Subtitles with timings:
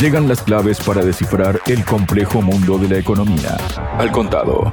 [0.00, 3.56] Llegan las claves para descifrar el complejo mundo de la economía.
[3.98, 4.72] Al contado.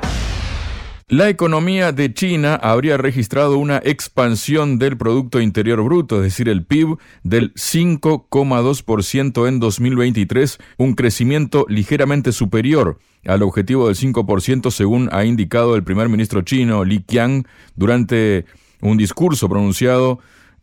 [1.08, 6.64] La economía de China habría registrado una expansión del Producto Interior Bruto, es decir, el
[6.64, 15.26] PIB, del 5,2% en 2023, un crecimiento ligeramente superior al objetivo del 5% según ha
[15.26, 17.46] indicado el primer ministro chino Li Qiang
[17.76, 18.46] durante
[18.82, 20.20] un discurso pronunciado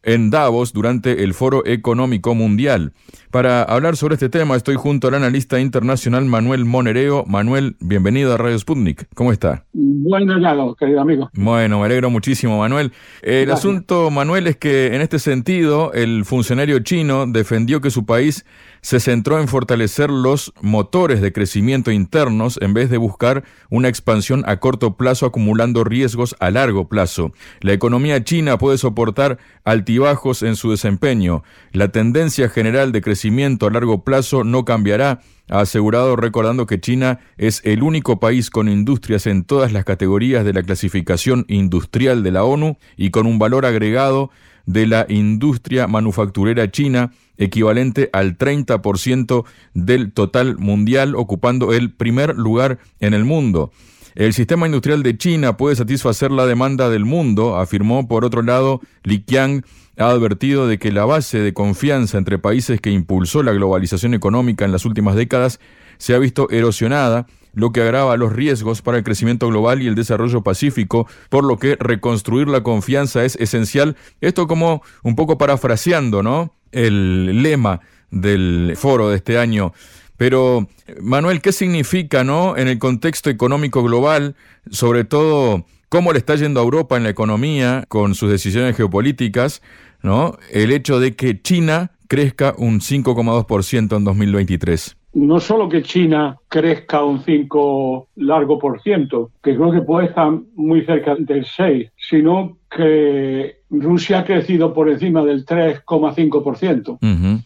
[0.07, 2.93] en Davos durante el Foro Económico Mundial.
[3.31, 7.25] Para hablar sobre este tema estoy junto al analista internacional Manuel Monereo.
[7.27, 9.09] Manuel, bienvenido a Radio Sputnik.
[9.15, 9.65] ¿Cómo está?
[9.73, 11.29] Buen hallado, querido amigo.
[11.35, 12.93] Bueno, me alegro muchísimo, Manuel.
[13.23, 18.47] El asunto, Manuel, es que en este sentido el funcionario chino defendió que su país
[18.87, 24.45] se centró en fortalecer los motores de crecimiento internos en vez de buscar una expansión
[24.47, 27.33] a corto plazo acumulando riesgos a largo plazo.
[27.63, 31.43] La economía china puede soportar altibajos en su desempeño.
[31.73, 37.19] La tendencia general de crecimiento a largo plazo no cambiará ha asegurado recordando que China
[37.39, 42.31] es el único país con industrias en todas las categorías de la clasificación industrial de
[42.31, 44.31] la ONU y con un valor agregado
[44.67, 52.79] de la industria manufacturera china equivalente al 30% del total mundial, ocupando el primer lugar
[53.01, 53.73] en el mundo.
[54.17, 58.81] El sistema industrial de China puede satisfacer la demanda del mundo, afirmó por otro lado
[59.03, 59.63] Li Qiang,
[59.99, 64.65] ha advertido de que la base de confianza entre países que impulsó la globalización económica
[64.65, 65.61] en las últimas décadas
[65.99, 69.95] se ha visto erosionada, lo que agrava los riesgos para el crecimiento global y el
[69.95, 73.97] desarrollo pacífico, por lo que reconstruir la confianza es esencial.
[74.23, 76.56] Esto como un poco parafraseando, ¿no?
[76.73, 79.73] El lema del foro de este año.
[80.17, 80.69] Pero,
[81.01, 84.35] Manuel, ¿qué significa, no, en el contexto económico global,
[84.71, 89.63] sobre todo cómo le está yendo a Europa en la economía con sus decisiones geopolíticas,
[90.03, 94.96] no, el hecho de que China crezca un 5,2% en 2023?
[95.17, 100.31] No solo que China crezca un 5 largo por ciento, que creo que puede estar
[100.55, 106.99] muy cerca del 6, sino que Rusia ha crecido por encima del 3,5%.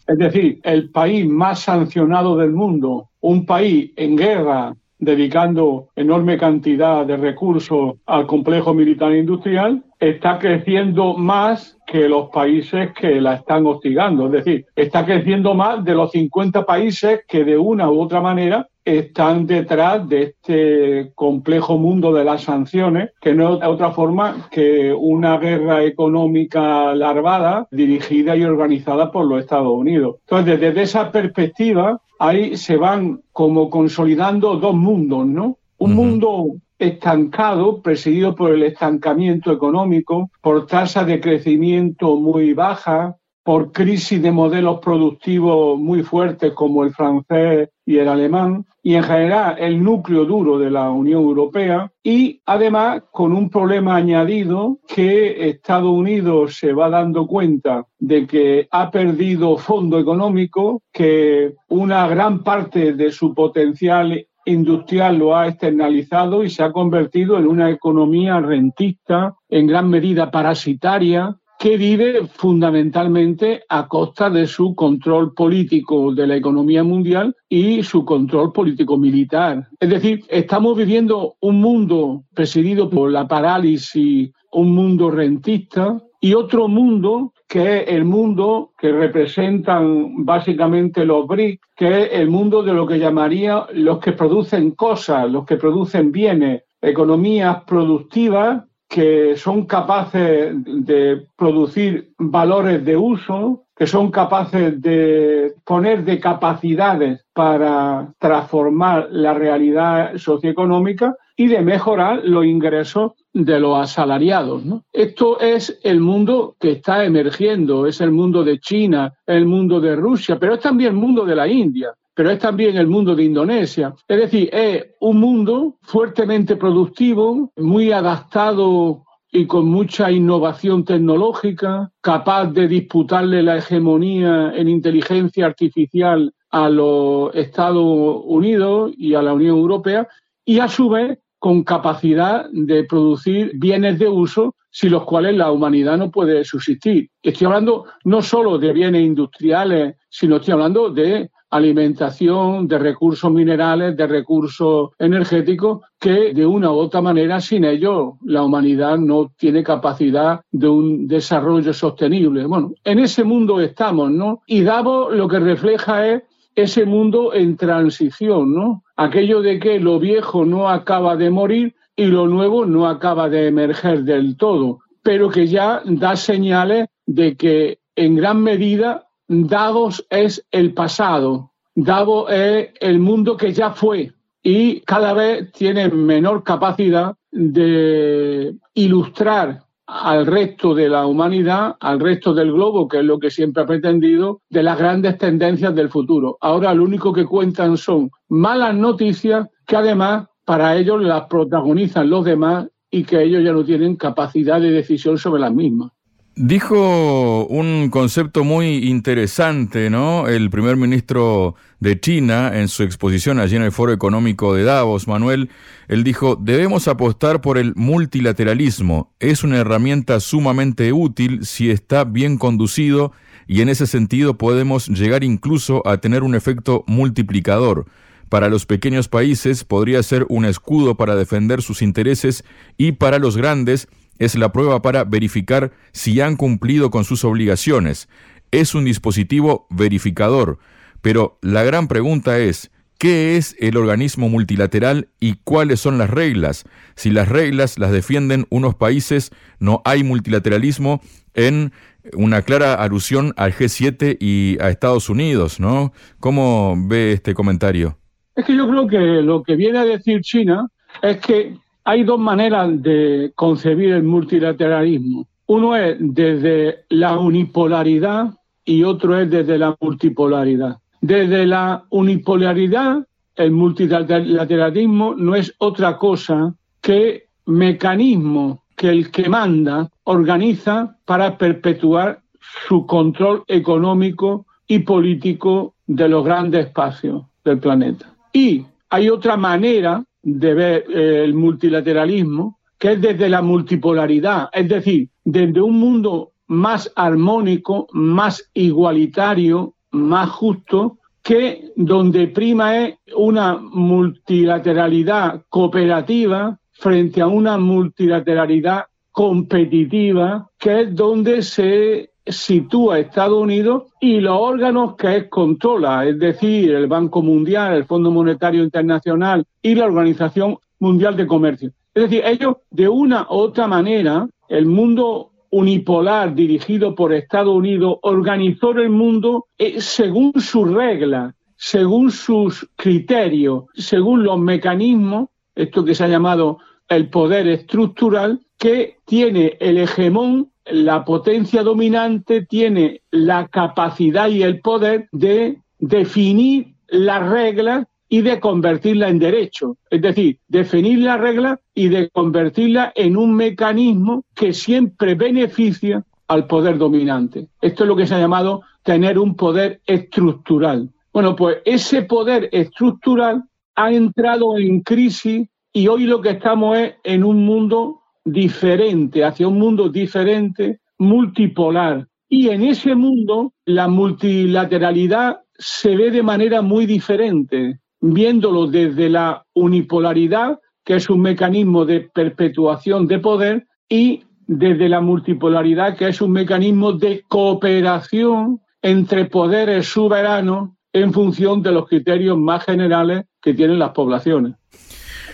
[0.05, 7.05] Es decir, el país más sancionado del mundo, un país en guerra dedicando enorme cantidad
[7.05, 13.65] de recursos al complejo militar industrial, está creciendo más que los países que la están
[13.65, 14.27] hostigando.
[14.27, 18.65] Es decir, está creciendo más de los 50 países que de una u otra manera
[18.85, 24.93] están detrás de este complejo mundo de las sanciones, que no es otra forma que
[24.93, 30.15] una guerra económica larvada, dirigida y organizada por los Estados Unidos.
[30.21, 35.57] Entonces, desde esa perspectiva, ahí se van como consolidando dos mundos, ¿no?
[35.77, 36.45] Un mundo
[36.81, 44.31] estancado, presidido por el estancamiento económico, por tasas de crecimiento muy bajas, por crisis de
[44.31, 50.25] modelos productivos muy fuertes como el francés y el alemán, y en general el núcleo
[50.25, 56.73] duro de la Unión Europea, y además con un problema añadido que Estados Unidos se
[56.73, 63.33] va dando cuenta de que ha perdido fondo económico, que una gran parte de su
[63.33, 69.89] potencial industrial lo ha externalizado y se ha convertido en una economía rentista, en gran
[69.89, 77.35] medida parasitaria, que vive fundamentalmente a costa de su control político de la economía mundial
[77.47, 79.67] y su control político militar.
[79.79, 86.67] Es decir, estamos viviendo un mundo presidido por la parálisis, un mundo rentista y otro
[86.67, 92.71] mundo que es el mundo que representan básicamente los BRICS, que es el mundo de
[92.71, 99.65] lo que llamaría los que producen cosas, los que producen bienes, economías productivas que son
[99.65, 109.09] capaces de producir valores de uso, que son capaces de poner de capacidades para transformar
[109.11, 114.61] la realidad socioeconómica y de mejorar los ingresos de los asalariados.
[114.93, 119.95] Esto es el mundo que está emergiendo, es el mundo de China, el mundo de
[119.95, 123.23] Rusia, pero es también el mundo de la India pero es también el mundo de
[123.23, 123.95] Indonesia.
[124.07, 132.47] Es decir, es un mundo fuertemente productivo, muy adaptado y con mucha innovación tecnológica, capaz
[132.51, 139.57] de disputarle la hegemonía en inteligencia artificial a los Estados Unidos y a la Unión
[139.57, 140.07] Europea,
[140.45, 145.51] y a su vez con capacidad de producir bienes de uso sin los cuales la
[145.51, 147.09] humanidad no puede subsistir.
[147.23, 153.97] Estoy hablando no solo de bienes industriales, sino estoy hablando de alimentación, de recursos minerales,
[153.97, 159.63] de recursos energéticos, que de una u otra manera sin ellos la humanidad no tiene
[159.63, 162.45] capacidad de un desarrollo sostenible.
[162.45, 164.43] Bueno, en ese mundo estamos, ¿no?
[164.45, 166.21] Y Davos lo que refleja es
[166.55, 168.83] ese mundo en transición, ¿no?
[169.03, 173.47] Aquello de que lo viejo no acaba de morir y lo nuevo no acaba de
[173.47, 180.45] emerger del todo, pero que ya da señales de que en gran medida Davos es
[180.51, 184.11] el pasado, Davos es el mundo que ya fue
[184.43, 189.63] y cada vez tiene menor capacidad de ilustrar
[189.93, 193.65] al resto de la humanidad, al resto del globo, que es lo que siempre ha
[193.65, 196.37] pretendido, de las grandes tendencias del futuro.
[196.39, 202.23] Ahora lo único que cuentan son malas noticias que además para ellos las protagonizan los
[202.23, 205.91] demás y que ellos ya no tienen capacidad de decisión sobre las mismas.
[206.33, 210.29] Dijo un concepto muy interesante, ¿no?
[210.29, 215.09] El primer ministro de China en su exposición allí en el Foro Económico de Davos,
[215.09, 215.49] Manuel,
[215.89, 219.11] él dijo, debemos apostar por el multilateralismo.
[219.19, 223.11] Es una herramienta sumamente útil si está bien conducido
[223.45, 227.87] y en ese sentido podemos llegar incluso a tener un efecto multiplicador.
[228.29, 232.45] Para los pequeños países podría ser un escudo para defender sus intereses
[232.77, 233.89] y para los grandes
[234.19, 238.07] es la prueba para verificar si han cumplido con sus obligaciones.
[238.51, 240.59] Es un dispositivo verificador.
[241.01, 246.65] Pero la gran pregunta es, ¿qué es el organismo multilateral y cuáles son las reglas?
[246.95, 251.01] Si las reglas las defienden unos países, no hay multilateralismo
[251.33, 251.71] en
[252.13, 255.93] una clara alusión al G7 y a Estados Unidos, ¿no?
[256.19, 257.97] ¿Cómo ve este comentario?
[258.35, 260.67] Es que yo creo que lo que viene a decir China
[261.01, 265.27] es que hay dos maneras de concebir el multilateralismo.
[265.47, 268.31] Uno es desde la unipolaridad
[268.63, 270.77] y otro es desde la multipolaridad.
[271.01, 273.05] Desde la unipolaridad,
[273.35, 282.21] el multilateralismo no es otra cosa que mecanismo que el que manda organiza para perpetuar
[282.67, 288.13] su control económico y político de los grandes espacios del planeta.
[288.31, 294.67] Y hay otra manera de ver eh, el multilateralismo, que es desde la multipolaridad, es
[294.67, 303.57] decir, desde un mundo más armónico, más igualitario, más justo, que donde prima es una
[303.57, 314.19] multilateralidad cooperativa frente a una multilateralidad competitiva, que es donde se sitúa Estados Unidos y
[314.19, 319.85] los órganos que controla, es decir, el Banco Mundial, el Fondo Monetario Internacional y la
[319.85, 321.71] Organización Mundial de Comercio.
[321.93, 327.97] Es decir, ellos de una u otra manera, el mundo unipolar dirigido por Estados Unidos
[328.03, 335.93] organizó el mundo eh, según sus reglas, según sus criterios, según los mecanismos, esto que
[335.93, 343.47] se ha llamado el poder estructural, que tiene el hegemón la potencia dominante tiene la
[343.47, 349.77] capacidad y el poder de definir las reglas y de convertirla en derecho.
[349.89, 356.45] Es decir, definir las reglas y de convertirla en un mecanismo que siempre beneficia al
[356.45, 357.47] poder dominante.
[357.61, 360.89] Esto es lo que se ha llamado tener un poder estructural.
[361.13, 363.43] Bueno, pues ese poder estructural
[363.75, 369.47] ha entrado en crisis y hoy lo que estamos es en un mundo diferente, hacia
[369.47, 372.07] un mundo diferente, multipolar.
[372.29, 379.45] Y en ese mundo la multilateralidad se ve de manera muy diferente, viéndolo desde la
[379.53, 386.21] unipolaridad, que es un mecanismo de perpetuación de poder, y desde la multipolaridad, que es
[386.21, 393.53] un mecanismo de cooperación entre poderes soberanos en función de los criterios más generales que
[393.53, 394.55] tienen las poblaciones.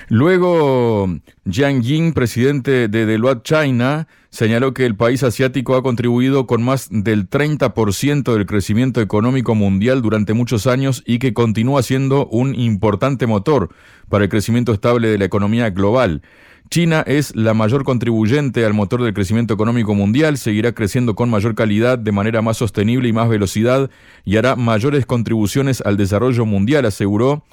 [0.10, 1.10] Luego,
[1.50, 6.88] Jiang Ying, presidente de Deloitte China, señaló que el país asiático ha contribuido con más
[6.90, 13.28] del 30% del crecimiento económico mundial durante muchos años y que continúa siendo un importante
[13.28, 13.70] motor
[14.08, 16.22] para el crecimiento estable de la economía global.
[16.70, 21.54] China es la mayor contribuyente al motor del crecimiento económico mundial, seguirá creciendo con mayor
[21.54, 23.90] calidad, de manera más sostenible y más velocidad,
[24.24, 27.44] y hará mayores contribuciones al desarrollo mundial, aseguró.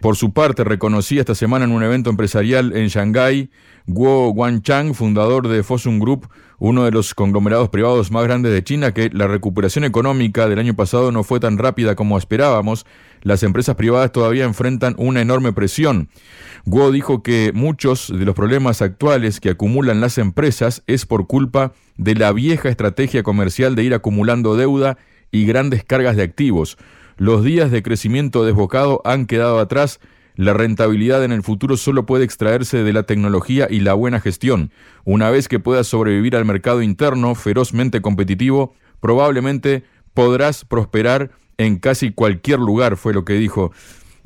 [0.00, 3.50] Por su parte, reconocía esta semana en un evento empresarial en Shanghái
[3.86, 8.92] Guo Guangchang, fundador de Fosun Group, uno de los conglomerados privados más grandes de China,
[8.92, 12.84] que la recuperación económica del año pasado no fue tan rápida como esperábamos.
[13.22, 16.08] Las empresas privadas todavía enfrentan una enorme presión.
[16.64, 21.72] Guo dijo que muchos de los problemas actuales que acumulan las empresas es por culpa
[21.96, 24.98] de la vieja estrategia comercial de ir acumulando deuda
[25.30, 26.76] y grandes cargas de activos.
[27.18, 30.00] Los días de crecimiento desbocado han quedado atrás.
[30.34, 34.70] La rentabilidad en el futuro solo puede extraerse de la tecnología y la buena gestión.
[35.04, 42.12] Una vez que puedas sobrevivir al mercado interno ferozmente competitivo, probablemente podrás prosperar en casi
[42.12, 43.72] cualquier lugar, fue lo que dijo.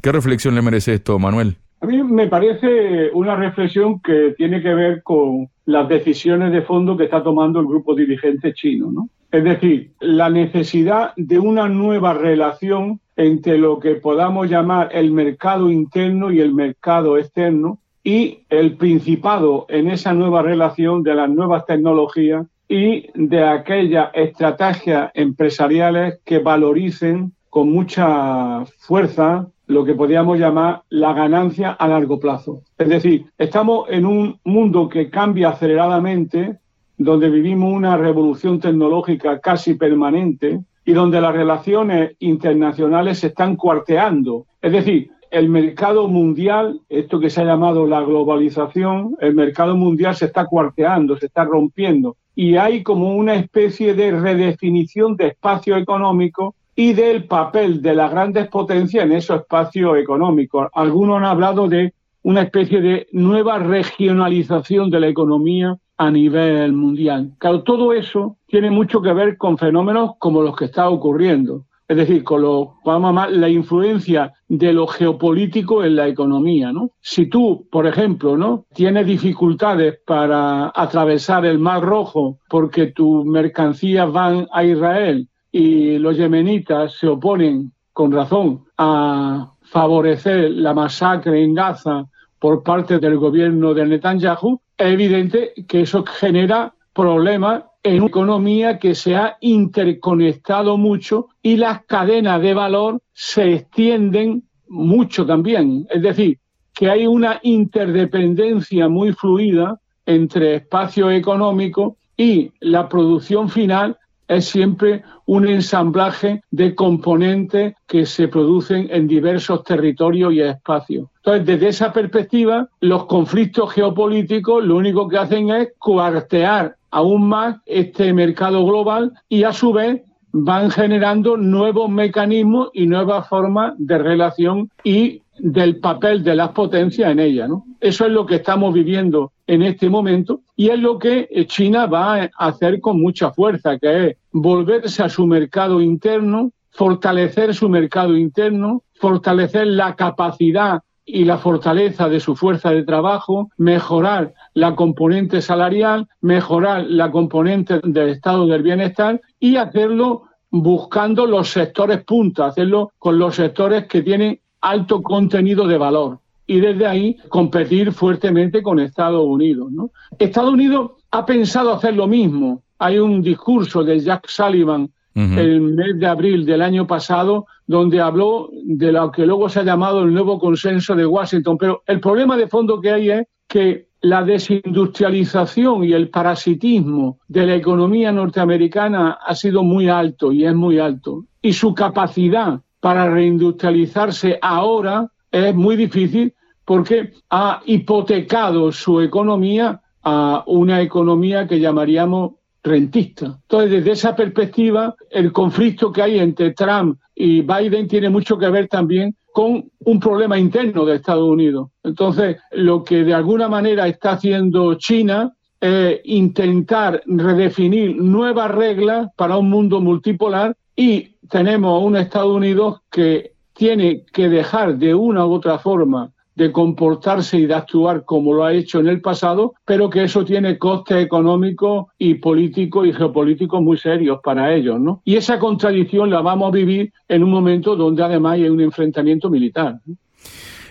[0.03, 1.59] ¿Qué reflexión le merece esto, Manuel?
[1.83, 6.97] A mí me parece una reflexión que tiene que ver con las decisiones de fondo
[6.97, 9.09] que está tomando el grupo dirigente chino, ¿no?
[9.33, 15.71] Es decir, la necesidad de una nueva relación entre lo que podamos llamar el mercado
[15.71, 21.65] interno y el mercado externo y el principado en esa nueva relación de las nuevas
[21.65, 30.83] tecnologías y de aquellas estrategias empresariales que valoricen con mucha fuerza lo que podríamos llamar
[30.91, 32.63] la ganancia a largo plazo.
[32.77, 36.59] Es decir, estamos en un mundo que cambia aceleradamente,
[36.99, 44.47] donde vivimos una revolución tecnológica casi permanente y donde las relaciones internacionales se están cuarteando.
[44.61, 50.17] Es decir, el mercado mundial, esto que se ha llamado la globalización, el mercado mundial
[50.17, 55.77] se está cuarteando, se está rompiendo y hay como una especie de redefinición de espacio
[55.77, 60.69] económico y del papel de las grandes potencias en esos espacios económicos.
[60.73, 67.33] Algunos han hablado de una especie de nueva regionalización de la economía a nivel mundial.
[67.39, 71.65] Claro, todo eso tiene mucho que ver con fenómenos como los que está ocurriendo.
[71.89, 76.93] Es decir, con lo, vamos a la influencia de lo geopolítico en la economía, ¿no?
[77.01, 78.65] Si tú, por ejemplo, ¿no?
[78.73, 86.17] Tienes dificultades para atravesar el Mar Rojo porque tus mercancías van a Israel y los
[86.17, 92.07] yemenitas se oponen con razón a favorecer la masacre en Gaza
[92.39, 98.79] por parte del gobierno de Netanyahu, es evidente que eso genera problemas en una economía
[98.79, 105.87] que se ha interconectado mucho y las cadenas de valor se extienden mucho también.
[105.91, 106.39] Es decir,
[106.75, 113.99] que hay una interdependencia muy fluida entre espacio económico y la producción final
[114.31, 121.09] es siempre un ensamblaje de componentes que se producen en diversos territorios y espacios.
[121.17, 127.57] Entonces, desde esa perspectiva, los conflictos geopolíticos lo único que hacen es cuartear aún más
[127.67, 130.01] este mercado global y a su vez
[130.33, 137.11] van generando nuevos mecanismos y nuevas formas de relación y del papel de las potencias
[137.11, 137.49] en ella.
[137.81, 142.23] Eso es lo que estamos viviendo en este momento y es lo que China va
[142.23, 148.17] a hacer con mucha fuerza, que es volverse a su mercado interno, fortalecer su mercado
[148.17, 155.43] interno, fortalecer la capacidad y la fortaleza de su fuerza de trabajo, mejorar la componente
[155.43, 162.93] salarial, mejorar la componente del estado del bienestar y hacerlo buscando los sectores punta, hacerlo
[162.99, 168.81] con los sectores que tienen alto contenido de valor y desde ahí competir fuertemente con
[168.81, 169.71] Estados Unidos.
[170.19, 172.63] Estados Unidos ha pensado hacer lo mismo.
[172.81, 178.49] Hay un discurso de Jack Sullivan el mes de abril del año pasado donde habló
[178.53, 181.59] de lo que luego se ha llamado el nuevo consenso de Washington.
[181.59, 187.47] Pero el problema de fondo que hay es que la desindustrialización y el parasitismo de
[187.47, 191.25] la economía norteamericana ha sido muy alto y es muy alto.
[191.43, 196.33] Y su capacidad para reindustrializarse ahora es muy difícil
[196.65, 203.39] porque ha hipotecado su economía a una economía que llamaríamos rentista.
[203.43, 208.49] Entonces, desde esa perspectiva, el conflicto que hay entre Trump y Biden tiene mucho que
[208.49, 211.71] ver también con un problema interno de Estados Unidos.
[211.83, 219.37] Entonces, lo que de alguna manera está haciendo China es intentar redefinir nuevas reglas para
[219.37, 225.27] un mundo multipolar y tenemos a un Estados Unidos que tiene que dejar de una
[225.27, 229.55] u otra forma de comportarse y de actuar como lo ha hecho en el pasado,
[229.65, 235.03] pero que eso tiene costes económicos y políticos y geopolíticos muy serios para ellos, ¿no?
[235.05, 239.29] Y esa contradicción la vamos a vivir en un momento donde además hay un enfrentamiento
[239.29, 239.81] militar.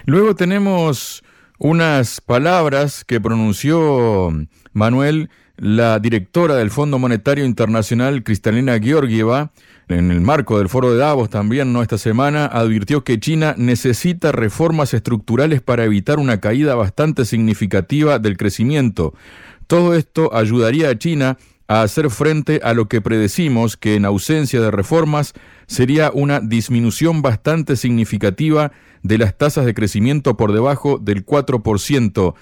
[0.05, 1.23] Luego tenemos
[1.59, 4.29] unas palabras que pronunció
[4.73, 9.51] Manuel, la directora del Fondo Monetario Internacional, Cristalina Georgieva,
[9.89, 11.81] en el marco del foro de Davos también, ¿no?
[11.81, 18.37] Esta semana, advirtió que China necesita reformas estructurales para evitar una caída bastante significativa del
[18.37, 19.13] crecimiento.
[19.67, 21.37] Todo esto ayudaría a China
[21.67, 25.33] a hacer frente a lo que predecimos que en ausencia de reformas
[25.67, 28.71] sería una disminución bastante significativa
[29.03, 32.33] de las tasas de crecimiento por debajo del 4%.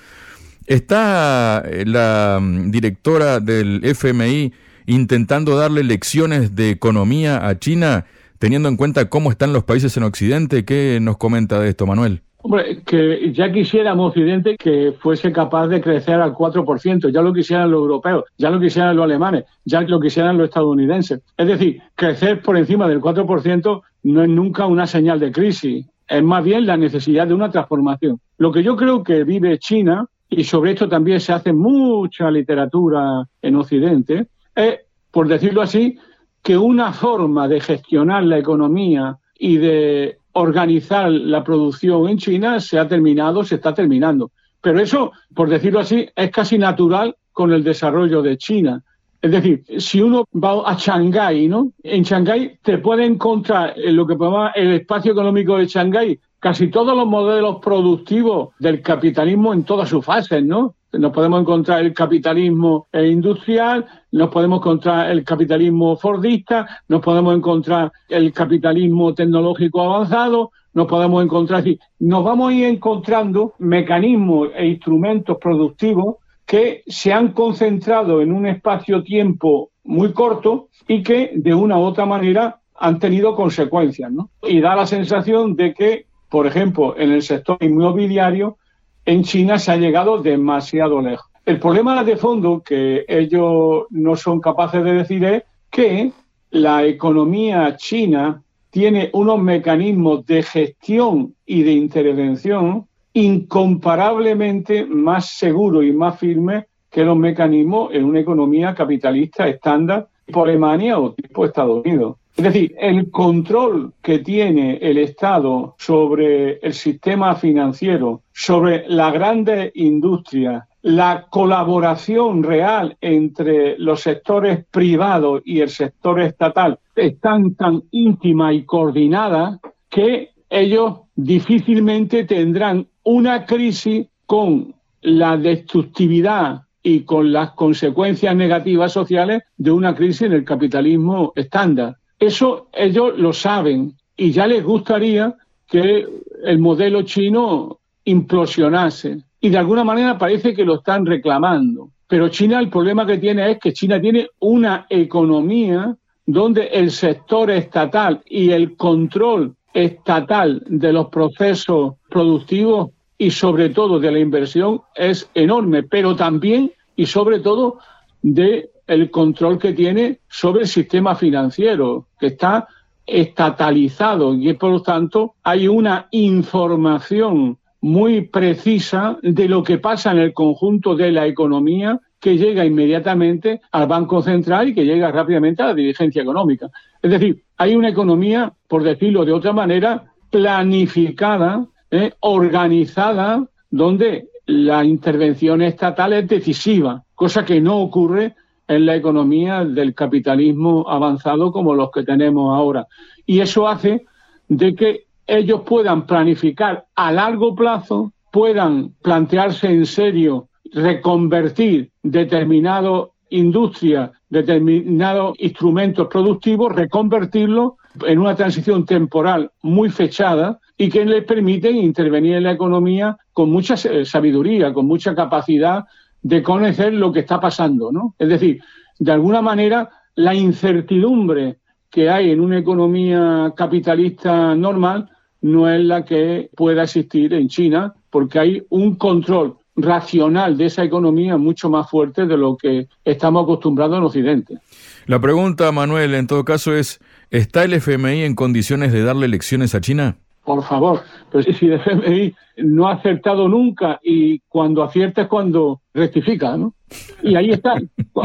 [0.68, 4.52] ¿Está eh, la mm, directora del FMI
[4.88, 8.06] intentando darle lecciones de economía a China,
[8.40, 10.66] teniendo en cuenta cómo están los países en Occidente.
[10.66, 12.22] ¿Qué nos comenta de esto, Manuel?
[12.38, 17.70] Hombre, que ya quisiéramos Occidente que fuese capaz de crecer al 4%, ya lo quisieran
[17.70, 21.20] los europeos, ya lo quisieran los alemanes, ya lo quisieran los estadounidenses.
[21.36, 26.24] Es decir, crecer por encima del 4% no es nunca una señal de crisis, es
[26.24, 28.20] más bien la necesidad de una transformación.
[28.38, 33.28] Lo que yo creo que vive China, y sobre esto también se hace mucha literatura
[33.42, 34.80] en Occidente, es,
[35.12, 35.98] por decirlo así,
[36.44, 42.78] que una forma de gestionar la economía y de organizar la producción en China se
[42.78, 44.32] ha terminado, se está terminando.
[44.62, 48.84] Pero eso, por decirlo así, es casi natural con el desarrollo de China.
[49.22, 51.72] Es decir, si uno va a Shanghái, ¿no?
[51.84, 56.70] En Shanghái te puede encontrar en lo que podemos el espacio económico de Shanghái casi
[56.70, 60.76] todos los modelos productivos del capitalismo en todas sus fases, ¿no?
[60.94, 67.92] Nos podemos encontrar el capitalismo industrial, nos podemos encontrar el capitalismo fordista, nos podemos encontrar
[68.08, 71.64] el capitalismo tecnológico avanzado, nos podemos encontrar,
[72.00, 76.16] nos vamos a ir encontrando mecanismos e instrumentos productivos
[76.46, 82.06] que se han concentrado en un espacio-tiempo muy corto y que de una u otra
[82.06, 84.12] manera han tenido consecuencias.
[84.12, 84.30] ¿no?
[84.44, 88.58] Y da la sensación de que, por ejemplo, en el sector inmobiliario,
[89.06, 91.28] en China se ha llegado demasiado lejos.
[91.46, 96.12] El problema de fondo que ellos no son capaces de decir es que
[96.52, 105.92] la economía china tiene unos mecanismos de gestión y de intervención incomparablemente más seguros y
[105.92, 111.84] más firmes que los mecanismos en una economía capitalista estándar tipo Alemania o tipo Estados
[111.86, 112.18] Unidos.
[112.38, 119.72] Es decir, el control que tiene el Estado sobre el sistema financiero, sobre las grandes
[119.74, 128.54] industrias, la colaboración real entre los sectores privados y el sector estatal están tan íntima
[128.54, 138.36] y coordinada que ellos difícilmente tendrán una crisis con la destructividad y con las consecuencias
[138.36, 141.98] negativas sociales de una crisis en el capitalismo estándar.
[142.20, 145.36] Eso ellos lo saben y ya les gustaría
[145.68, 146.08] que
[146.44, 149.20] el modelo chino implosionase.
[149.40, 151.90] Y de alguna manera parece que lo están reclamando.
[152.08, 157.52] Pero China el problema que tiene es que China tiene una economía donde el sector
[157.52, 164.82] estatal y el control estatal de los procesos productivos y sobre todo de la inversión
[164.96, 167.80] es enorme, pero también y sobre todo
[168.22, 172.68] de el control que tiene sobre el sistema financiero, que está
[173.06, 180.18] estatalizado y por lo tanto hay una información muy precisa de lo que pasa en
[180.18, 185.62] el conjunto de la economía que llega inmediatamente al Banco Central y que llega rápidamente
[185.62, 186.70] a la dirigencia económica.
[187.02, 194.84] Es decir, hay una economía, por decirlo de otra manera, planificada, eh, organizada, donde la
[194.84, 198.36] intervención estatal es decisiva, cosa que no ocurre
[198.68, 202.88] en la economía del capitalismo avanzado como los que tenemos ahora.
[203.26, 204.06] Y eso hace
[204.48, 214.12] de que ellos puedan planificar a largo plazo, puedan plantearse en serio reconvertir determinado industria,
[214.30, 217.74] determinados instrumentos productivos, reconvertirlos
[218.06, 223.50] en una transición temporal muy fechada y que les permite intervenir en la economía con
[223.50, 225.86] mucha sabiduría, con mucha capacidad
[226.22, 228.16] de conocer lo que está pasando, ¿no?
[228.18, 228.62] Es decir,
[229.00, 231.58] de alguna manera la incertidumbre
[231.90, 235.10] que hay en una economía capitalista normal
[235.42, 240.84] no es la que pueda existir en China, porque hay un control racional de esa
[240.84, 244.58] economía mucho más fuerte de lo que estamos acostumbrados en Occidente.
[245.06, 247.00] La pregunta, Manuel, en todo caso es,
[247.30, 250.18] ¿está el FMI en condiciones de darle lecciones a China?
[250.48, 255.82] Por favor, pero si el FMI no ha acertado nunca y cuando acierta es cuando
[255.94, 256.74] rectifica, ¿no?
[257.22, 257.76] Y ahí está.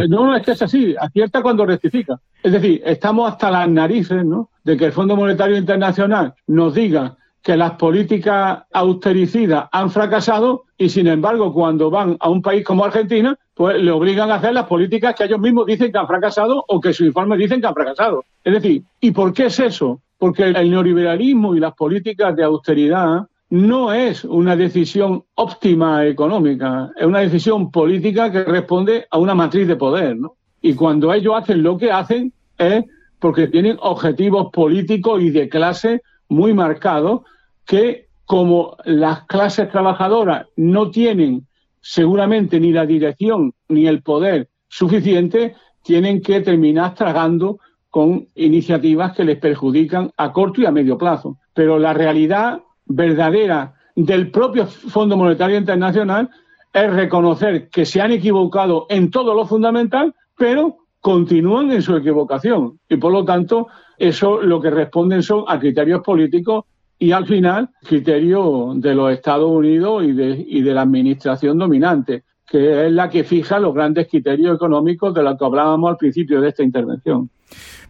[0.08, 2.20] No, no, es que es así, acierta cuando rectifica.
[2.40, 4.50] Es decir, estamos hasta las narices, ¿no?
[4.62, 10.90] De que el Fondo Monetario Internacional nos diga que las políticas austericidas han fracasado y
[10.90, 14.66] sin embargo cuando van a un país como Argentina, pues le obligan a hacer las
[14.66, 17.74] políticas que ellos mismos dicen que han fracasado o que sus informes dicen que han
[17.74, 18.24] fracasado.
[18.44, 20.00] Es decir, ¿y por qué es eso?
[20.22, 27.04] Porque el neoliberalismo y las políticas de austeridad no es una decisión óptima económica, es
[27.04, 30.36] una decisión política que responde a una matriz de poder, ¿no?
[30.60, 32.84] Y cuando ellos hacen lo que hacen es
[33.18, 37.22] porque tienen objetivos políticos y de clase muy marcados
[37.66, 41.48] que como las clases trabajadoras no tienen
[41.80, 47.58] seguramente ni la dirección ni el poder suficiente, tienen que terminar tragando
[47.92, 51.36] con iniciativas que les perjudican a corto y a medio plazo.
[51.52, 56.30] Pero la realidad verdadera del propio Fondo Monetario Internacional
[56.72, 62.78] es reconocer que se han equivocado en todo lo fundamental, pero continúan en su equivocación.
[62.88, 63.66] Y por lo tanto,
[63.98, 66.64] eso lo que responden son a criterios políticos
[66.98, 72.22] y al final criterios de los Estados Unidos y de, y de la administración dominante,
[72.48, 76.40] que es la que fija los grandes criterios económicos de los que hablábamos al principio
[76.40, 77.28] de esta intervención.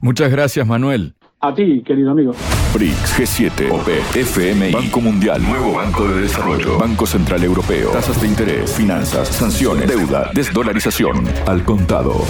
[0.01, 1.14] Muchas gracias, Manuel.
[1.40, 2.33] A ti, querido amigo.
[2.72, 8.29] BRICS, G7, OPE, FMI, Banco Mundial, Nuevo Banco de Desarrollo, Banco Central Europeo, tasas de
[8.29, 12.25] interés, finanzas, sanciones, deuda, desdolarización, al contado.